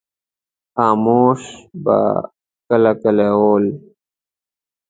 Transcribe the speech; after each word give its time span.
خاموش 0.73 1.41
به 1.83 1.97
کله 2.67 2.93
کله 3.01 3.27
ویل. 3.39 3.65